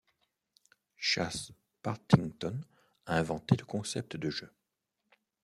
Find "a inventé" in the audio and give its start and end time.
3.05-3.55